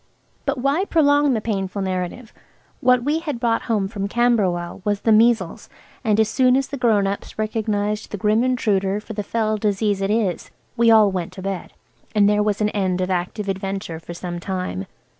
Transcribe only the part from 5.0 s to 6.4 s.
the measles, and as